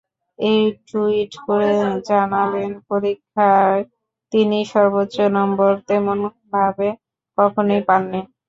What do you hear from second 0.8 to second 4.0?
tweet করে জানালেন, পরীক্ষায়